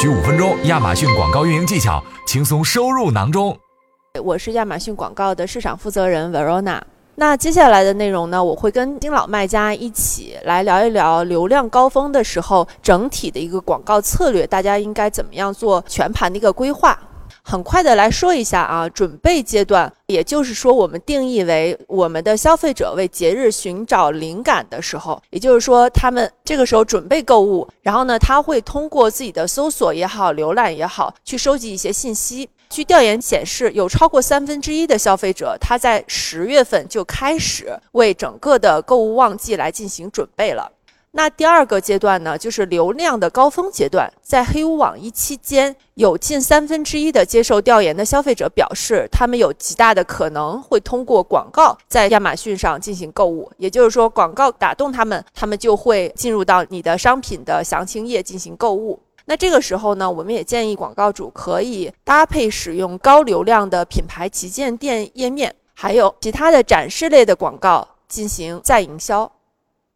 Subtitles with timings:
[0.00, 3.58] 需五分钟，亚马逊广告运营技巧轻松收入囊中。
[4.22, 6.80] 我是亚马逊广告的市场负责人 Verona。
[7.16, 16.96] 那接下来的内容呢，我会跟新老卖家一起来聊一聊流量高峰的时候整体的一个广告策略，大家应该怎么样做全盘的一个规划。
[17.50, 32.46] 很快的来说一下啊，准备阶段，也就是说我们定义为我们的消费者为节日寻找灵感的时候，也就是说他们这个时候准备购物，然后呢，他会通过自己的搜索也好、浏览也好，去收集一些信息。
[32.68, 40.70] 据调研显示，有超过三分之一的消费者他在十月份就开始为整个的购物旺季来进行准备了。
[41.12, 44.12] 那第二个阶段呢，就是流量的高峰阶段。
[44.22, 53.50] 在黑五网一期间，有近三分之一的接受调研的消费者表示，他们有极大的可能会通过广告在亚马逊上进行购物。
[53.56, 59.00] 也就是说，广告打动他们，他们就会进入到你的商品的详情页进行购物。
[59.24, 69.32] 那这个时候呢，我们也建议广告主可以搭配使用高流量的品牌旗舰店页面，还有其他的展示类的广告进行再营销。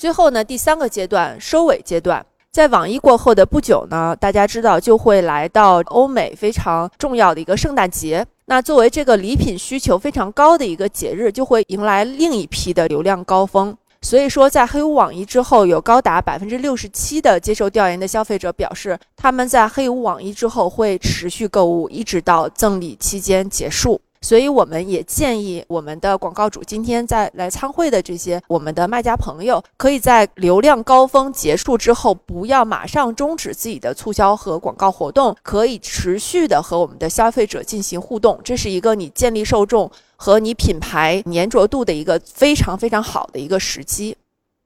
[0.00, 8.24] 最后呢，第三个阶段收尾阶段，在网易过后的不久呢，大家知道就会来到欧美非常重要的一个圣诞节。
[8.46, 13.76] 那作为这个礼品需求非常高的一个节日，就会迎来另一批的流量高峰。
[14.00, 24.00] 所以说，在黑五网易之后，有高达百分之六十七的接受调研的消费者表示，他们在黑五网易之后会持续购物，一直到赠礼期间结束。
[24.22, 38.38] 所以，我们也建议我们的广告主今天在来参会的这些我们的卖家朋友，可以在流量高峰结束之后，不要马上终止自己的促销和广告活动，可以持续的和我们的消费者进行互动。
[38.44, 44.14] 这是一个你建立受众和你品牌粘着度的一个非常非常好的一个时机。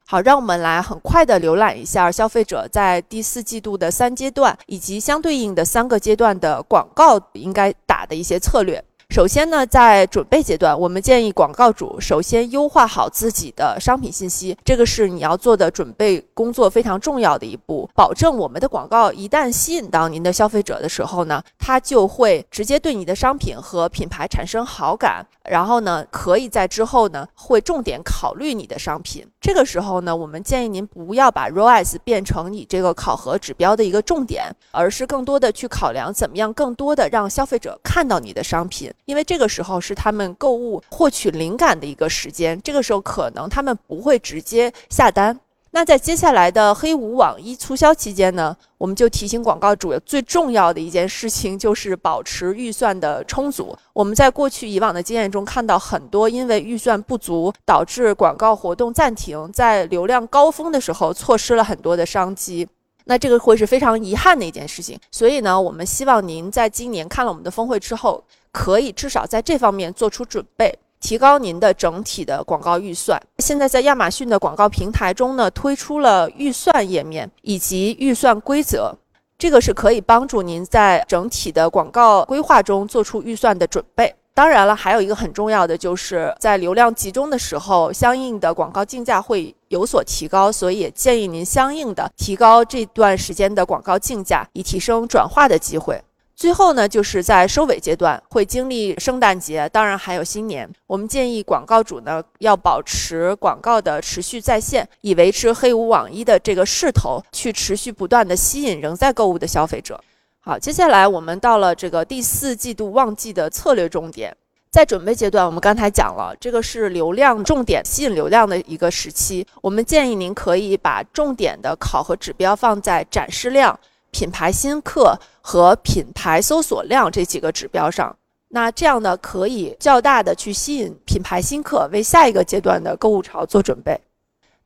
[0.05, 8.85] 好，让我们来很快的浏览一下消费者在第四季度的三阶段以及相对应的三个阶段的广告应该打的一些策略。
[9.15, 29.25] 首先呢，在准备阶段，我们建议广告主首先优化好自己的商品信息，这个是你要做的准备工作非常重要的一步，保证我们的广告一旦吸引到您的消费者的时候呢，他就会直接对你的商品和品牌产生好感，然后呢，可以在之后呢，会重点考虑你的商品。
[29.45, 38.91] 这个时候呢，我们建议您不要把 ROAS 变成你这个考核指标的一个重点，而是更多的去考量怎么样更多的让消费者看到你的商品。
[39.05, 45.39] 因为这个时候是他们购物获取灵感的一个时间，这个时候可能他们不会直接下单。
[45.75, 53.77] 那在接下来的黑五网一促销期间呢，我们就提醒广告主，最重要的一件事情就是保持预算的充足。
[53.93, 62.69] 我们在过去以往的经验中看到很多因为预算不足导致广告活动暂停，在流量高峰的时候错失了很多的商机。
[63.07, 64.97] 那这个会是非常遗憾的一件事情。
[65.11, 68.23] 所以呢，我们希望您在今年看了我们的峰会之后。
[68.57, 70.73] 可以至少在这方面做出准备，
[71.05, 73.21] 提高您的整体的广告预算。
[73.37, 78.97] 现在在亚马逊的广告平台中呢，推出了预算页面以及预算规则，
[79.37, 84.15] 这个是可以帮助您在整体的广告规划中做出预算的准备。
[84.33, 96.03] 当然了，还有一个很重要的，就是在流量集中的时候，相应的广告竞价会有所提高，所以也建议您相应的提高这段时间的广告竞价，以提升转化的机会。
[96.37, 100.69] 最后呢，就是在收尾阶段会经历圣诞节，当然还有新年。
[100.87, 110.01] 我们建议广告主呢要保持广告的持续在线，以维持黑五网一的这个势头，去持续不断的吸引仍在购物的消费者。
[110.41, 114.37] 好，接下来我们到了这个第四季度旺季的策略重点，
[114.71, 119.47] 在准备阶段，我们刚才讲了，这个是流量重点吸引流量的一个时期。
[119.63, 123.79] 我们建议您可以把重点的考核指标放在展示量。
[124.15, 128.17] 品牌新客和品牌搜索量这几个指标上，
[128.51, 134.01] 那这样呢可以较大的去吸引品牌新客，为下一个阶段的购物潮做准备。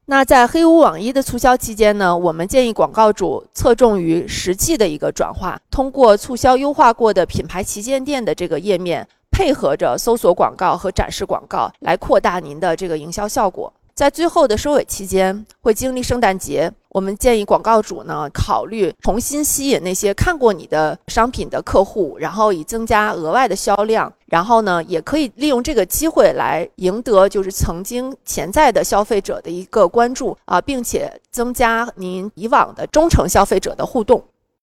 [0.05, 13.73] 那在黑五网一的促销期间呢，我们建议广告主侧重于实际的一个转化，通过促销优化过的品牌旗舰店的这个页面，配合着搜索广告和展示广告，来扩大您的这个营销效果。
[13.99, 16.73] 在最后的收尾期间，会经历圣诞节。
[16.91, 24.13] 我们建议广告主呢，考虑重新吸引那些看过你的商品的客户，然后以增加额外的销量。
[24.27, 34.23] 然后呢，也可以利用这个机会来赢得就是曾经潜在的消费者的一个关注啊，并且增加您以往的忠诚消费者的互动。